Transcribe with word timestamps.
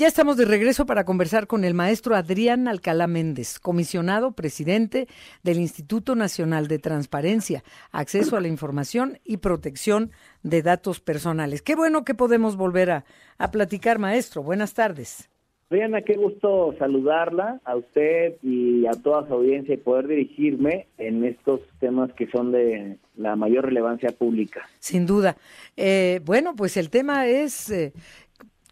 Ya 0.00 0.06
estamos 0.06 0.38
de 0.38 0.46
regreso 0.46 0.86
para 0.86 1.04
conversar 1.04 1.46
con 1.46 1.62
el 1.62 1.74
maestro 1.74 2.16
Adrián 2.16 2.68
Alcalá 2.68 3.06
Méndez, 3.06 3.58
comisionado 3.58 4.32
presidente 4.32 5.08
del 5.42 5.58
Instituto 5.58 6.14
Nacional 6.14 6.68
de 6.68 6.78
Transparencia, 6.78 7.62
Acceso 7.92 8.38
a 8.38 8.40
la 8.40 8.48
Información 8.48 9.18
y 9.24 9.36
Protección 9.36 10.10
de 10.42 10.62
Datos 10.62 11.00
Personales. 11.00 11.60
Qué 11.60 11.76
bueno 11.76 12.02
que 12.02 12.14
podemos 12.14 12.56
volver 12.56 12.90
a, 12.90 13.04
a 13.36 13.50
platicar, 13.50 13.98
maestro. 13.98 14.42
Buenas 14.42 14.72
tardes. 14.72 15.28
Adriana, 15.68 16.00
qué 16.00 16.14
gusto 16.14 16.74
saludarla 16.78 17.60
a 17.64 17.76
usted 17.76 18.36
y 18.42 18.86
a 18.86 18.92
toda 18.92 19.28
su 19.28 19.34
audiencia 19.34 19.74
y 19.74 19.76
poder 19.76 20.08
dirigirme 20.08 20.88
en 20.96 21.24
estos 21.24 21.60
temas 21.78 22.10
que 22.14 22.26
son 22.28 22.50
de 22.52 22.96
la 23.16 23.36
mayor 23.36 23.66
relevancia 23.66 24.10
pública. 24.10 24.62
Sin 24.78 25.06
duda. 25.06 25.36
Eh, 25.76 26.22
bueno, 26.24 26.56
pues 26.56 26.76
el 26.76 26.90
tema 26.90 27.26
es 27.26 27.70
eh, 27.70 27.92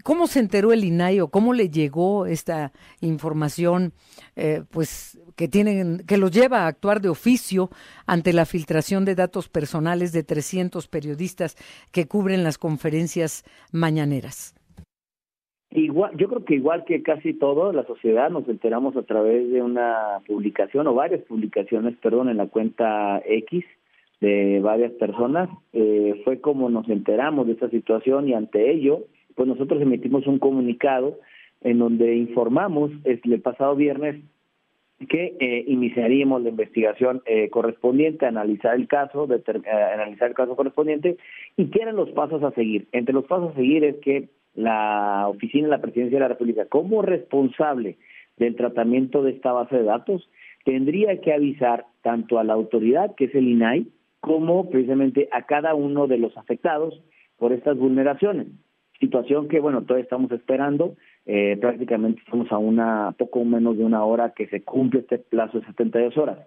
¿Cómo 0.09 0.27
se 0.27 0.41
enteró 0.41 0.73
el 0.73 0.87
INAI 0.87 1.21
o 1.21 1.29
cómo 1.29 1.53
le 1.53 1.69
llegó 1.69 2.25
esta 2.25 2.73
información, 3.03 3.93
eh, 4.37 4.63
pues 4.71 5.21
que 5.37 5.49
tienen, 5.49 5.99
que 6.09 6.17
los 6.17 6.31
lleva 6.31 6.61
a 6.61 6.67
actuar 6.67 7.03
de 7.03 7.11
oficio 7.11 7.69
ante 8.07 8.33
la 8.33 8.47
filtración 8.47 9.05
de 9.05 9.15
datos 9.15 9.51
personales 9.51 10.13
de 10.15 10.23
300 10.23 10.89
periodistas 10.89 11.57
que 11.93 12.07
cubren 12.07 12.43
las 12.43 12.57
conferencias 12.57 13.45
mañaneras? 13.71 14.55
Igual, 15.73 16.17
yo 16.17 16.31
creo 16.31 16.45
que 16.47 16.55
igual 16.55 16.87
que 16.87 17.03
casi 17.03 17.35
todo, 17.35 17.75
la 17.75 17.85
sociedad 17.85 18.31
nos 18.31 18.49
enteramos 18.49 18.97
a 18.97 19.03
través 19.03 19.51
de 19.53 19.61
una 19.61 20.23
publicación 20.27 20.87
o 20.87 20.95
varias 20.95 21.21
publicaciones, 21.25 21.99
perdón, 21.99 22.31
en 22.31 22.39
la 22.39 22.47
cuenta 22.47 23.21
X 23.27 23.63
de 24.23 24.61
varias 24.63 24.93
personas. 24.93 25.51
Eh, 25.75 26.23
fue 26.25 26.41
como 26.41 26.71
nos 26.71 26.89
enteramos 26.89 27.47
de 27.47 27.53
esta 27.53 27.69
situación 27.69 28.27
y 28.27 28.33
ante 28.33 28.71
ello 28.71 29.05
pues 29.39 29.47
nosotros 29.47 29.81
emitimos 29.81 30.27
un 30.27 30.41
comunicado 30.41 31.21
en 31.61 31.79
donde 31.79 32.17
informamos 32.17 32.91
el 33.05 33.41
pasado 33.41 33.77
viernes 33.77 34.17
que 35.09 35.37
eh, 35.39 35.63
iniciaríamos 35.69 36.43
la 36.43 36.49
investigación 36.49 37.23
eh, 37.25 37.49
correspondiente, 37.49 38.27
analizar 38.27 38.75
el 38.75 38.89
caso, 38.89 39.29
eh, 39.33 39.71
analizar 39.95 40.31
el 40.31 40.35
caso 40.35 40.57
correspondiente 40.57 41.19
y 41.57 41.67
qué 41.67 41.83
eran 41.83 41.95
los 41.95 42.11
pasos 42.11 42.43
a 42.43 42.51
seguir. 42.51 42.89
Entre 42.91 43.15
los 43.15 43.27
pasos 43.27 43.53
a 43.53 43.55
seguir 43.55 43.85
es 43.85 43.95
que 43.99 44.29
la 44.57 45.29
oficina 45.29 45.69
de 45.69 45.71
la 45.71 45.81
Presidencia 45.81 46.17
de 46.17 46.23
la 46.23 46.29
República, 46.29 46.67
como 46.67 47.03
responsable 47.03 47.97
del 48.39 48.57
tratamiento 48.57 49.23
de 49.23 49.31
esta 49.31 49.53
base 49.53 49.77
de 49.77 49.85
datos, 49.85 50.29
tendría 50.65 51.21
que 51.21 51.33
avisar 51.33 51.87
tanto 52.03 52.41
a 52.41 52.45
la 52.45 52.55
autoridad, 52.55 53.15
que 53.15 53.27
es 53.27 53.35
el 53.37 53.47
INAI, 53.47 53.87
como 54.19 54.69
precisamente 54.69 55.29
a 55.31 55.43
cada 55.43 55.77
uno 55.77 56.09
de 56.09 56.19
los 56.19 56.37
afectados 56.37 57.01
por 57.37 57.53
estas 57.53 57.79
vulneraciones 57.79 58.49
situación 59.01 59.49
que, 59.49 59.61
bueno, 59.61 59.83
todavía 59.83 60.05
estamos 60.05 60.31
esperando. 60.33 60.97
Eh, 61.27 61.57
prácticamente 61.61 62.21
estamos 62.25 62.51
a 62.51 62.59
una 62.59 63.15
poco 63.19 63.45
menos 63.45 63.77
de 63.77 63.85
una 63.85 64.05
hora 64.05 64.33
que 64.35 64.47
se 64.49 64.63
cumple 64.63 65.01
este 65.01 65.19
plazo 65.19 65.61
de 65.61 65.67
72 65.67 66.17
horas. 66.17 66.39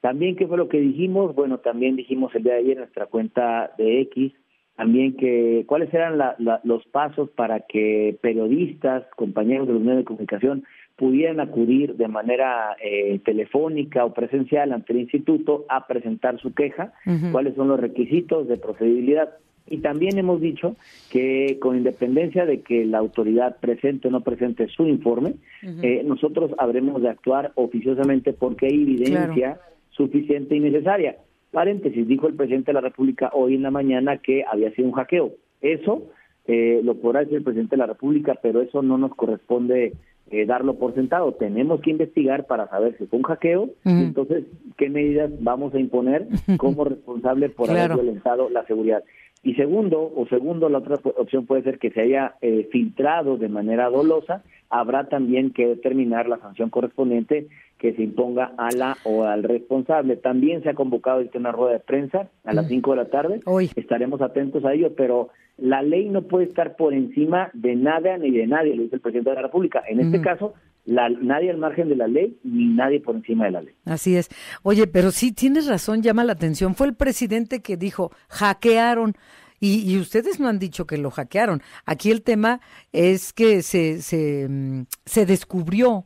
También, 0.00 0.36
¿qué 0.36 0.46
fue 0.46 0.58
lo 0.58 0.68
que 0.68 0.78
dijimos? 0.78 1.34
Bueno, 1.34 1.58
también 1.58 1.96
dijimos 1.96 2.34
el 2.34 2.42
día 2.42 2.54
de 2.54 2.58
ayer 2.60 2.72
en 2.72 2.78
nuestra 2.78 3.06
cuenta 3.06 3.72
de 3.78 4.02
X, 4.02 4.32
también 4.76 5.16
que 5.16 5.64
cuáles 5.66 5.92
eran 5.94 6.18
los 6.64 6.84
pasos 6.88 7.30
para 7.30 7.60
que 7.60 8.18
periodistas, 8.20 9.04
compañeros 9.16 9.66
de 9.66 9.72
los 9.72 9.82
medios 9.82 9.98
de 10.00 10.04
comunicación, 10.04 10.64
pudieran 10.96 11.40
acudir 11.40 11.96
de 11.96 12.08
manera 12.08 12.76
eh, 12.82 13.18
telefónica 13.24 14.04
o 14.04 14.12
presencial 14.12 14.72
ante 14.72 14.92
el 14.92 15.00
instituto 15.00 15.64
a 15.68 15.86
presentar 15.86 16.38
su 16.40 16.54
queja, 16.54 16.92
cuáles 17.32 17.54
son 17.54 17.68
los 17.68 17.80
requisitos 17.80 18.48
de 18.48 18.58
procedibilidad. 18.58 19.30
Y 19.68 19.78
también 19.78 20.18
hemos 20.18 20.40
dicho 20.40 20.76
que 21.10 21.58
con 21.60 21.76
independencia 21.76 22.46
de 22.46 22.60
que 22.60 22.84
la 22.84 22.98
autoridad 22.98 23.56
presente 23.58 24.08
o 24.08 24.10
no 24.10 24.20
presente 24.20 24.68
su 24.68 24.86
informe, 24.86 25.34
eh, 25.82 26.02
nosotros 26.04 26.52
habremos 26.58 27.02
de 27.02 27.08
actuar 27.08 27.52
oficiosamente 27.56 28.32
porque 28.32 28.66
hay 28.66 28.82
evidencia 28.82 29.60
suficiente 29.90 30.54
y 30.56 30.60
necesaria. 30.60 31.16
Paréntesis, 31.50 32.06
dijo 32.06 32.28
el 32.28 32.34
presidente 32.34 32.70
de 32.70 32.74
la 32.74 32.80
República 32.80 33.30
hoy 33.32 33.54
en 33.54 33.62
la 33.62 33.70
mañana 33.70 34.18
que 34.18 34.44
había 34.44 34.70
sido 34.72 34.88
un 34.88 34.94
hackeo. 34.94 35.32
Eso 35.60 36.10
eh, 36.46 36.80
lo 36.84 36.94
podrá 36.96 37.20
decir 37.20 37.38
el 37.38 37.44
presidente 37.44 37.76
de 37.76 37.80
la 37.80 37.86
República, 37.86 38.38
pero 38.40 38.60
eso 38.60 38.82
no 38.82 38.98
nos 38.98 39.14
corresponde 39.16 39.94
eh, 40.30 40.44
darlo 40.44 40.74
por 40.74 40.94
sentado. 40.94 41.32
Tenemos 41.32 41.80
que 41.80 41.90
investigar 41.90 42.46
para 42.46 42.68
saber 42.68 42.96
si 42.98 43.06
fue 43.06 43.18
un 43.18 43.24
hackeo 43.24 43.70
entonces 43.84 44.44
qué 44.76 44.90
medidas 44.90 45.30
vamos 45.40 45.72
a 45.74 45.78
imponer 45.78 46.26
como 46.56 46.84
responsable 46.84 47.48
por 47.48 47.70
haber 47.70 47.94
violentado 47.94 48.50
la 48.50 48.64
seguridad. 48.66 49.02
Y 49.46 49.54
segundo, 49.54 50.12
o 50.16 50.26
segundo, 50.26 50.68
la 50.68 50.78
otra 50.78 50.96
opción 51.14 51.46
puede 51.46 51.62
ser 51.62 51.78
que 51.78 51.92
se 51.92 52.00
haya 52.00 52.34
eh, 52.40 52.68
filtrado 52.72 53.36
de 53.36 53.48
manera 53.48 53.88
dolosa, 53.88 54.42
habrá 54.70 55.04
también 55.04 55.52
que 55.52 55.68
determinar 55.68 56.28
la 56.28 56.38
sanción 56.38 56.68
correspondiente 56.68 57.46
que 57.78 57.94
se 57.94 58.02
imponga 58.02 58.54
a 58.58 58.72
la 58.72 58.96
o 59.04 59.22
al 59.22 59.44
responsable. 59.44 60.16
También 60.16 60.64
se 60.64 60.70
ha 60.70 60.74
convocado 60.74 61.22
una 61.32 61.52
rueda 61.52 61.74
de 61.74 61.78
prensa 61.78 62.28
a 62.42 62.54
las 62.54 62.66
5 62.66 62.90
de 62.90 62.96
la 62.96 63.04
tarde. 63.04 63.40
Hoy. 63.44 63.70
Estaremos 63.76 64.20
atentos 64.20 64.64
a 64.64 64.74
ello, 64.74 64.96
pero 64.96 65.28
la 65.58 65.80
ley 65.80 66.08
no 66.08 66.22
puede 66.22 66.46
estar 66.46 66.74
por 66.74 66.92
encima 66.92 67.50
de 67.52 67.76
nada 67.76 68.18
ni 68.18 68.32
de 68.32 68.48
nadie, 68.48 68.74
lo 68.74 68.82
dice 68.82 68.96
el 68.96 69.00
presidente 69.00 69.30
de 69.30 69.36
la 69.36 69.42
República. 69.42 69.80
En 69.88 70.00
este 70.00 70.20
caso, 70.22 70.54
la, 70.86 71.08
nadie 71.08 71.50
al 71.50 71.58
margen 71.58 71.88
de 71.88 71.96
la 71.96 72.06
ley 72.06 72.38
ni 72.44 72.68
nadie 72.68 73.00
por 73.00 73.16
encima 73.16 73.44
de 73.44 73.50
la 73.50 73.60
ley. 73.60 73.74
Así 73.84 74.16
es. 74.16 74.30
Oye, 74.62 74.86
pero 74.86 75.10
sí 75.10 75.32
tienes 75.32 75.66
razón, 75.66 76.00
llama 76.00 76.24
la 76.24 76.32
atención. 76.32 76.74
Fue 76.74 76.86
el 76.86 76.94
presidente 76.94 77.60
que 77.60 77.76
dijo, 77.76 78.12
hackearon. 78.28 79.14
Y, 79.58 79.98
ustedes 79.98 80.38
no 80.38 80.48
han 80.48 80.58
dicho 80.58 80.86
que 80.86 80.98
lo 80.98 81.10
hackearon. 81.10 81.62
Aquí 81.86 82.10
el 82.10 82.22
tema 82.22 82.60
es 82.92 83.32
que 83.32 83.62
se, 83.62 84.02
se, 84.02 84.46
mm, 84.48 84.82
se 85.04 85.26
descubrió 85.26 86.04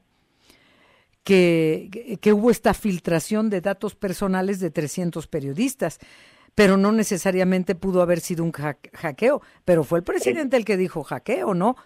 que, 1.24 2.19
que, 2.20 2.32
hubo 2.32 2.50
esta 2.50 2.72
filtración 2.74 3.50
de 3.50 3.60
datos 3.60 3.96
personales 3.96 4.60
de 4.60 4.70
300 4.70 5.26
periodistas, 5.26 5.98
pero 6.54 6.76
no 6.76 6.92
necesariamente 6.92 7.74
pudo 7.74 8.02
haber 8.02 8.20
sido 8.20 8.44
un 8.44 8.52
hackeo, 8.52 9.42
pero 9.64 9.82
fue 9.82 9.98
el 9.98 10.04
presidente 10.04 10.56
el 10.56 10.64
que 10.64 10.76
dijo 10.76 11.02
hackeo, 11.02 11.52
¿no? 11.52 11.76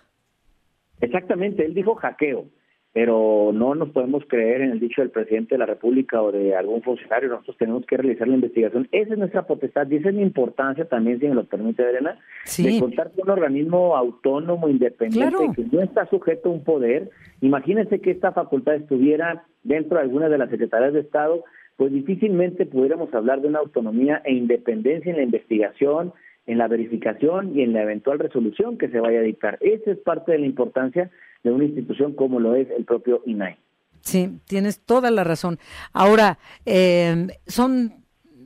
Exactamente, 1.01 1.65
él 1.65 1.75
dijo 1.75 1.95
hackeo 1.95 2.47
pero 2.95 3.51
no 3.53 3.75
nos 3.75 3.91
podemos 3.91 4.23
creer 4.29 4.61
en 4.61 4.71
el 4.71 4.79
dicho 4.79 5.03
del 5.03 5.11
presidente 5.11 5.57
de 5.57 5.59
la 5.59 5.67
República 5.67 6.23
o 6.23 6.31
de 6.31 6.55
algún 6.55 6.81
funcionario, 6.81 7.29
nosotros 7.29 7.57
tenemos 7.59 7.85
que 7.87 7.97
realizar 7.97 8.29
la 8.29 8.37
investigación. 8.37 8.89
Esa 8.93 9.15
es 9.15 9.19
nuestra 9.19 9.49
potestad 9.49 9.91
y 9.91 9.97
esa 9.97 10.11
es 10.11 10.15
la 10.15 10.23
importancia 10.23 10.85
también, 10.85 11.19
si 11.19 11.27
me 11.27 11.35
lo 11.35 11.43
permite, 11.45 11.83
Elena, 11.83 12.21
de 12.57 12.79
contar 12.79 13.11
con 13.11 13.25
un 13.25 13.31
organismo 13.31 13.97
autónomo, 13.97 14.69
independiente, 14.69 15.51
que 15.57 15.65
no 15.73 15.83
está 15.83 16.07
sujeto 16.07 16.49
a 16.49 16.53
un 16.53 16.63
poder. 16.63 17.11
Imagínense 17.41 17.99
que 17.99 18.13
esta 18.13 18.31
facultad 18.31 18.77
estuviera 18.77 19.45
dentro 19.65 19.97
de 19.97 20.05
alguna 20.05 20.29
de 20.29 20.39
las 20.39 20.51
secretarías 20.51 20.93
de 20.93 21.01
Estado, 21.01 21.43
pues 21.77 21.93
difícilmente 21.93 22.65
pudiéramos 22.65 23.13
hablar 23.13 23.41
de 23.41 23.49
una 23.49 23.59
autonomía 23.59 24.23
e 24.25 24.35
independencia 24.35 25.11
en 25.11 25.17
la 25.17 25.25
investigación, 25.25 26.13
en 26.47 26.59
la 26.59 26.69
verificación 26.69 27.57
y 27.57 27.63
en 27.63 27.73
la 27.73 27.83
eventual 27.83 28.19
resolución 28.19 28.79
que 28.79 28.89
se 28.89 29.01
vaya 29.01 29.21
a 29.21 29.23
dictar. 29.23 29.59
Esa 29.61 29.93
es 29.93 29.99
parte 29.99 30.33
de 30.33 30.39
la 30.39 30.47
importancia 30.47 31.11
de 31.43 31.51
una 31.51 31.65
institución 31.65 32.15
como 32.15 32.41
lo 32.41 32.55
es 32.55 32.69
el 32.71 32.85
propio 32.85 33.23
INAI. 33.27 33.57
Sí, 34.01 34.41
tienes 34.47 34.81
toda 34.81 35.11
la 35.11 35.25
razón. 35.25 35.59
Ahora, 35.93 36.39
eh, 36.67 37.29
son 37.47 38.05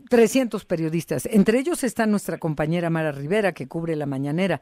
300 0.09 0.65
periodistas, 0.65 1.27
entre 1.27 1.59
ellos 1.59 1.85
está 1.85 2.07
nuestra 2.07 2.39
compañera 2.39 2.91
Mara 2.91 3.13
Rivera, 3.13 3.53
que 3.53 3.69
cubre 3.69 3.97
la 3.97 4.07
mañanera 4.07 4.61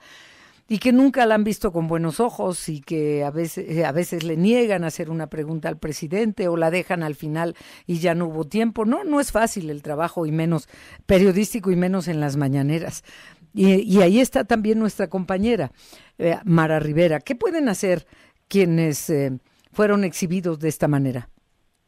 y 0.68 0.78
que 0.78 0.92
nunca 0.92 1.26
la 1.26 1.36
han 1.36 1.44
visto 1.44 1.72
con 1.72 1.86
buenos 1.86 2.18
ojos 2.18 2.68
y 2.68 2.80
que 2.80 3.22
a 3.24 3.30
veces, 3.30 3.78
eh, 3.78 3.84
a 3.84 3.92
veces 3.92 4.24
le 4.24 4.36
niegan 4.36 4.84
hacer 4.84 5.10
una 5.10 5.28
pregunta 5.28 5.68
al 5.68 5.78
presidente 5.78 6.48
o 6.48 6.56
la 6.56 6.70
dejan 6.70 7.02
al 7.02 7.14
final 7.14 7.54
y 7.86 7.98
ya 7.98 8.14
no 8.14 8.26
hubo 8.26 8.44
tiempo. 8.44 8.84
No, 8.84 9.04
no 9.04 9.20
es 9.20 9.30
fácil 9.30 9.70
el 9.70 9.82
trabajo 9.82 10.26
y 10.26 10.32
menos 10.32 10.68
periodístico 11.06 11.70
y 11.70 11.76
menos 11.76 12.08
en 12.08 12.20
las 12.20 12.36
mañaneras. 12.36 13.04
Y, 13.54 14.02
ahí 14.02 14.20
está 14.20 14.44
también 14.44 14.78
nuestra 14.78 15.08
compañera 15.08 15.70
eh, 16.18 16.34
Mara 16.44 16.78
Rivera. 16.78 17.20
¿Qué 17.20 17.34
pueden 17.34 17.70
hacer 17.70 18.04
quienes 18.48 19.08
eh, 19.08 19.30
fueron 19.72 20.04
exhibidos 20.04 20.60
de 20.60 20.68
esta 20.68 20.88
manera? 20.88 21.30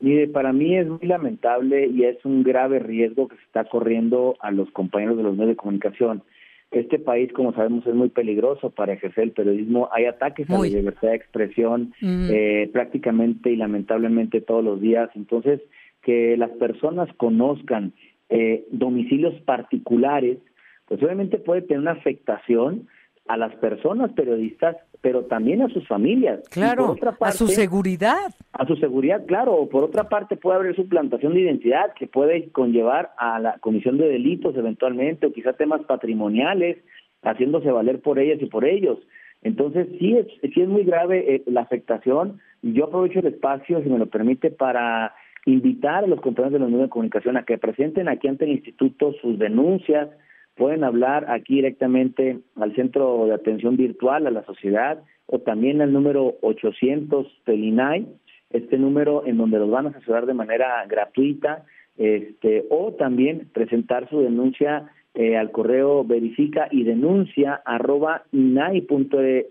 Mire, 0.00 0.28
para 0.28 0.52
mí 0.52 0.76
es 0.78 0.88
muy 0.88 1.06
lamentable 1.06 1.88
y 1.88 2.04
es 2.04 2.24
un 2.24 2.42
grave 2.42 2.78
riesgo 2.78 3.28
que 3.28 3.36
se 3.36 3.42
está 3.42 3.64
corriendo 3.64 4.36
a 4.40 4.50
los 4.50 4.70
compañeros 4.70 5.16
de 5.16 5.24
los 5.24 5.34
medios 5.34 5.50
de 5.50 5.56
comunicación. 5.56 6.22
Este 6.70 6.98
país, 6.98 7.32
como 7.32 7.54
sabemos, 7.54 7.86
es 7.86 7.94
muy 7.94 8.10
peligroso 8.10 8.70
para 8.70 8.92
ejercer 8.92 9.24
el 9.24 9.32
periodismo. 9.32 9.88
Hay 9.90 10.04
ataques 10.04 10.50
a 10.50 10.58
la 10.58 10.64
libertad 10.64 11.08
de 11.08 11.14
expresión 11.14 11.94
eh, 12.02 12.68
prácticamente 12.72 13.50
y 13.50 13.56
lamentablemente 13.56 14.42
todos 14.42 14.62
los 14.62 14.80
días. 14.80 15.08
Entonces, 15.14 15.62
que 16.02 16.36
las 16.36 16.50
personas 16.50 17.08
conozcan 17.16 17.92
eh, 18.28 18.66
domicilios 18.70 19.34
particulares, 19.42 20.38
pues 20.86 21.02
obviamente 21.02 21.38
puede 21.38 21.62
tener 21.62 21.80
una 21.80 21.92
afectación 21.92 22.86
a 23.28 23.36
las 23.36 23.54
personas 23.56 24.12
periodistas, 24.12 24.76
pero 25.00 25.24
también 25.24 25.62
a 25.62 25.68
sus 25.68 25.86
familias. 25.86 26.40
Claro, 26.50 26.96
a 27.20 27.32
su 27.32 27.48
seguridad. 27.48 28.34
A 28.52 28.66
su 28.66 28.76
seguridad, 28.76 29.24
claro. 29.26 29.68
Por 29.70 29.84
otra 29.84 30.08
parte, 30.08 30.36
puede 30.36 30.58
haber 30.58 30.76
suplantación 30.76 31.34
de 31.34 31.40
identidad 31.42 31.92
que 31.94 32.06
puede 32.06 32.50
conllevar 32.50 33.12
a 33.18 33.38
la 33.38 33.58
comisión 33.58 33.98
de 33.98 34.08
delitos 34.08 34.56
eventualmente, 34.56 35.26
o 35.26 35.32
quizá 35.32 35.52
temas 35.52 35.82
patrimoniales, 35.82 36.78
haciéndose 37.22 37.70
valer 37.70 38.00
por 38.00 38.18
ellas 38.18 38.40
y 38.40 38.46
por 38.46 38.64
ellos. 38.64 38.98
Entonces, 39.42 39.86
sí 39.98 40.16
es, 40.16 40.26
sí 40.52 40.60
es 40.60 40.68
muy 40.68 40.84
grave 40.84 41.34
eh, 41.34 41.42
la 41.46 41.60
afectación. 41.60 42.40
Yo 42.62 42.86
aprovecho 42.86 43.20
el 43.20 43.26
espacio, 43.26 43.82
si 43.82 43.88
me 43.88 43.98
lo 43.98 44.06
permite, 44.06 44.50
para 44.50 45.14
invitar 45.46 46.04
a 46.04 46.06
los 46.08 46.20
compañeros 46.20 46.54
de 46.54 46.58
los 46.58 46.68
medios 46.68 46.88
de 46.88 46.90
comunicación 46.90 47.36
a 47.36 47.44
que 47.44 47.56
presenten 47.56 48.08
aquí 48.08 48.28
ante 48.28 48.44
el 48.44 48.52
instituto 48.52 49.12
sus 49.20 49.38
denuncias. 49.38 50.08
Pueden 50.58 50.82
hablar 50.82 51.30
aquí 51.30 51.54
directamente 51.54 52.40
al 52.56 52.74
centro 52.74 53.26
de 53.26 53.34
atención 53.34 53.76
virtual, 53.76 54.26
a 54.26 54.30
la 54.32 54.44
sociedad, 54.44 55.00
o 55.26 55.38
también 55.38 55.80
al 55.80 55.92
número 55.92 56.34
800 56.42 57.26
del 57.46 57.62
INAI, 57.62 58.08
este 58.50 58.76
número 58.76 59.24
en 59.24 59.36
donde 59.36 59.60
los 59.60 59.70
van 59.70 59.86
a 59.86 59.90
asesorar 59.90 60.26
de 60.26 60.34
manera 60.34 60.84
gratuita, 60.88 61.64
este, 61.96 62.64
o 62.70 62.92
también 62.92 63.48
presentar 63.52 64.10
su 64.10 64.20
denuncia 64.20 64.90
eh, 65.14 65.36
al 65.36 65.52
correo 65.52 66.02
verifica 66.04 66.66
y 66.72 66.82
denuncia 66.82 67.62
arroba 67.64 68.24
inai.org.mx, 68.32 69.46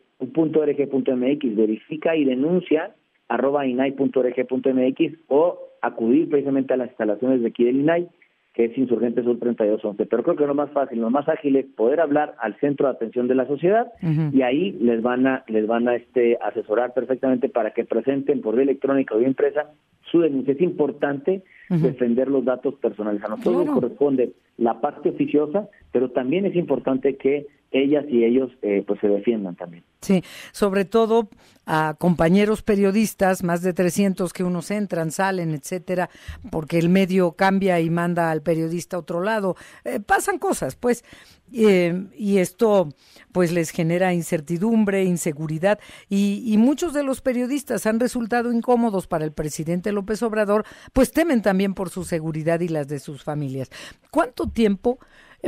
verifica 1.56 2.16
y 2.18 2.26
denuncia 2.26 2.96
arroba 3.30 3.66
inai.org.mx 3.66 5.14
o 5.28 5.60
acudir 5.82 6.30
precisamente 6.30 6.74
a 6.74 6.78
las 6.78 6.90
instalaciones 6.90 7.42
de 7.42 7.48
aquí 7.48 7.64
del 7.64 7.80
INAI, 7.80 8.10
que 8.58 8.66
es 8.66 8.76
Insurgente 8.76 9.22
Sur 9.22 9.38
3211. 9.38 10.08
Pero 10.08 10.24
creo 10.24 10.36
que 10.36 10.48
lo 10.48 10.56
más 10.56 10.72
fácil, 10.72 11.00
lo 11.00 11.12
más 11.12 11.30
ágil 11.30 11.58
es 11.58 11.68
poder 11.68 12.02
hablar 12.02 12.34
al 12.40 12.60
centro 12.60 12.88
de 12.88 12.94
atención 12.94 13.28
de 13.28 13.36
la 13.36 13.46
sociedad 13.46 13.86
y 14.34 14.42
ahí 14.42 14.72
les 14.82 15.04
van 15.04 15.28
a 15.28 15.44
les 15.48 15.68
van 15.68 15.88
a 15.88 15.96
este 15.96 16.40
asesorar 16.42 16.96
perfectamente 16.96 17.50
para 17.50 17.70
que 17.70 17.86
presenten 17.86 18.42
por 18.42 18.56
vía 18.56 18.64
electrónica 18.64 19.14
o 19.14 19.20
vía 19.20 19.28
impresa 19.28 19.70
su 20.10 20.22
denuncia. 20.22 20.56
Es 20.56 20.62
importante 20.62 21.44
defender 21.70 22.30
los 22.30 22.46
datos 22.46 22.74
personales. 22.76 23.24
A 23.24 23.28
nosotros 23.28 23.68
nos 23.68 23.76
corresponde 23.76 24.32
la 24.58 24.82
parte 24.82 25.10
oficiosa, 25.10 25.70
pero 25.92 26.10
también 26.10 26.48
es 26.48 26.56
importante 26.56 27.16
que 27.16 27.46
ellas 27.72 28.06
y 28.08 28.24
ellos 28.24 28.52
eh, 28.62 28.84
pues 28.86 29.00
se 29.00 29.08
defiendan 29.08 29.56
también. 29.56 29.84
Sí, 30.02 30.24
sobre 30.52 30.86
todo 30.86 31.30
a 31.66 31.96
compañeros 32.00 32.62
periodistas, 32.62 33.44
más 33.44 33.62
de 33.62 33.74
300 33.74 34.32
que 34.32 34.44
unos 34.44 34.72
entran, 34.72 35.12
salen, 35.12 35.54
etcétera, 35.54 36.10
porque 36.50 36.80
el 36.80 36.88
medio 36.88 37.34
cambia 37.34 37.80
y 37.82 37.90
manda 37.90 38.32
al 38.32 38.42
periodista 38.42 38.96
a 38.96 39.00
otro 39.00 39.22
lado. 39.22 39.58
Eh, 39.84 40.00
pasan 40.00 40.40
cosas, 40.40 40.76
pues, 40.76 41.04
eh, 41.52 42.08
y 42.16 42.38
esto 42.38 42.90
pues 43.34 43.52
les 43.52 43.72
genera 43.72 44.14
incertidumbre, 44.14 45.04
inseguridad, 45.04 45.80
y, 46.08 46.44
y 46.46 46.58
muchos 46.58 46.94
de 46.94 47.04
los 47.04 47.20
periodistas 47.20 47.86
han 47.86 48.00
resultado 48.00 48.54
incómodos 48.54 49.08
para 49.08 49.26
el 49.26 49.34
presidente 49.34 49.92
López 49.92 50.24
Obrador, 50.24 50.64
pues 50.94 51.12
temen 51.12 51.42
también 51.42 51.74
por 51.74 51.90
su 51.90 52.06
seguridad 52.06 52.62
y 52.62 52.70
las 52.70 52.88
de 52.88 53.00
sus 53.00 53.24
familias. 53.24 53.70
¿Cuánto 54.10 54.48
tiempo 54.48 55.00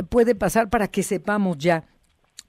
puede 0.08 0.34
pasar 0.34 0.68
para 0.70 0.88
que 0.88 1.02
sepamos 1.02 1.58
ya 1.58 1.84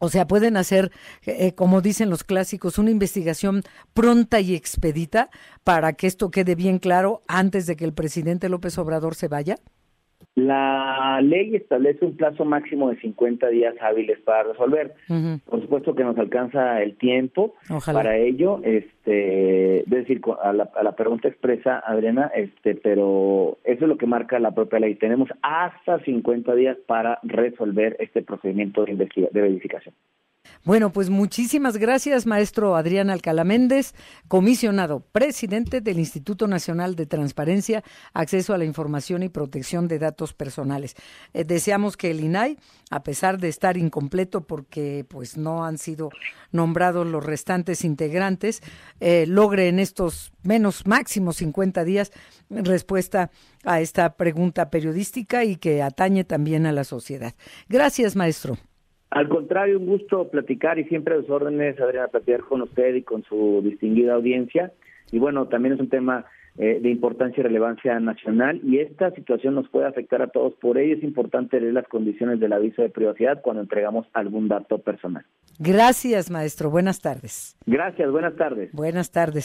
o 0.03 0.09
sea, 0.09 0.27
pueden 0.27 0.57
hacer, 0.57 0.91
eh, 1.27 1.53
como 1.53 1.79
dicen 1.79 2.09
los 2.09 2.23
clásicos, 2.23 2.79
una 2.79 2.89
investigación 2.89 3.61
pronta 3.93 4.39
y 4.39 4.55
expedita 4.55 5.29
para 5.63 5.93
que 5.93 6.07
esto 6.07 6.31
quede 6.31 6.55
bien 6.55 6.79
claro 6.79 7.21
antes 7.27 7.67
de 7.67 7.75
que 7.75 7.85
el 7.85 7.93
presidente 7.93 8.49
López 8.49 8.79
Obrador 8.79 9.13
se 9.13 9.27
vaya. 9.27 9.57
La 10.35 11.19
ley 11.21 11.55
establece 11.55 12.05
un 12.05 12.15
plazo 12.15 12.45
máximo 12.45 12.89
de 12.89 12.99
50 12.99 13.47
días 13.49 13.75
hábiles 13.81 14.19
para 14.21 14.43
resolver. 14.43 14.93
Por 15.45 15.61
supuesto 15.61 15.95
que 15.95 16.03
nos 16.03 16.17
alcanza 16.17 16.81
el 16.81 16.95
tiempo 16.97 17.55
para 17.85 18.17
ello. 18.17 18.59
Este, 18.63 19.79
es 19.79 19.89
decir, 19.89 20.21
a 20.41 20.53
la, 20.53 20.69
a 20.75 20.83
la, 20.83 20.95
pregunta 20.95 21.27
expresa, 21.27 21.83
Adriana, 21.85 22.31
este, 22.35 22.75
pero 22.75 23.57
eso 23.63 23.83
es 23.83 23.89
lo 23.89 23.97
que 23.97 24.05
marca 24.05 24.39
la 24.39 24.51
propia 24.51 24.79
ley. 24.79 24.95
Tenemos 24.95 25.29
hasta 25.41 25.99
50 25.99 26.55
días 26.55 26.77
para 26.85 27.19
resolver 27.23 27.95
este 27.99 28.21
procedimiento 28.21 28.85
de, 28.85 28.95
de 28.95 29.41
verificación. 29.41 29.93
Bueno, 30.63 30.91
pues 30.93 31.09
muchísimas 31.09 31.77
gracias, 31.77 32.27
maestro 32.27 32.75
Adrián 32.75 33.09
Alcalá 33.09 33.43
Méndez, 33.43 33.95
comisionado 34.27 34.99
presidente 34.99 35.81
del 35.81 35.97
Instituto 35.97 36.45
Nacional 36.45 36.95
de 36.95 37.07
Transparencia, 37.07 37.83
Acceso 38.13 38.53
a 38.53 38.59
la 38.59 38.65
Información 38.65 39.23
y 39.23 39.29
Protección 39.29 39.87
de 39.87 39.97
Datos 39.97 40.35
Personales. 40.35 40.93
Eh, 41.33 41.45
deseamos 41.45 41.97
que 41.97 42.11
el 42.11 42.19
INAI, 42.19 42.59
a 42.91 43.01
pesar 43.01 43.39
de 43.39 43.49
estar 43.49 43.75
incompleto 43.75 44.41
porque 44.41 45.03
pues 45.09 45.35
no 45.35 45.65
han 45.65 45.79
sido 45.79 46.11
nombrados 46.51 47.07
los 47.07 47.25
restantes 47.25 47.83
integrantes, 47.83 48.61
eh, 48.99 49.25
logre 49.27 49.67
en 49.67 49.79
estos 49.79 50.31
menos 50.43 50.85
máximos 50.85 51.37
50 51.37 51.83
días 51.83 52.11
respuesta 52.51 53.31
a 53.63 53.81
esta 53.81 54.15
pregunta 54.15 54.69
periodística 54.69 55.43
y 55.43 55.55
que 55.55 55.81
atañe 55.81 56.23
también 56.23 56.67
a 56.67 56.71
la 56.71 56.83
sociedad. 56.83 57.33
Gracias, 57.67 58.15
maestro. 58.15 58.59
Al 59.11 59.27
contrario, 59.27 59.77
un 59.77 59.85
gusto 59.85 60.29
platicar 60.29 60.79
y 60.79 60.85
siempre 60.85 61.15
a 61.15 61.19
sus 61.19 61.29
órdenes, 61.29 61.79
Adriana, 61.79 62.07
platicar 62.07 62.41
con 62.41 62.61
usted 62.61 62.95
y 62.95 63.03
con 63.03 63.23
su 63.23 63.61
distinguida 63.61 64.13
audiencia. 64.13 64.71
Y 65.11 65.19
bueno, 65.19 65.47
también 65.47 65.73
es 65.73 65.81
un 65.81 65.89
tema 65.89 66.25
eh, 66.57 66.79
de 66.81 66.89
importancia 66.89 67.39
y 67.39 67.43
relevancia 67.43 67.99
nacional 67.99 68.59
y 68.63 68.79
esta 68.79 69.11
situación 69.11 69.55
nos 69.55 69.69
puede 69.69 69.87
afectar 69.87 70.21
a 70.21 70.27
todos. 70.27 70.53
Por 70.55 70.77
ello 70.77 70.95
es 70.95 71.03
importante 71.03 71.59
leer 71.59 71.73
las 71.73 71.87
condiciones 71.87 72.39
del 72.39 72.53
aviso 72.53 72.81
de 72.81 72.89
privacidad 72.89 73.41
cuando 73.41 73.61
entregamos 73.61 74.05
algún 74.13 74.47
dato 74.47 74.77
personal. 74.79 75.25
Gracias, 75.59 76.31
maestro. 76.31 76.69
Buenas 76.69 77.01
tardes. 77.01 77.57
Gracias, 77.65 78.09
buenas 78.11 78.35
tardes. 78.35 78.71
Buenas 78.73 79.11
tardes. 79.11 79.39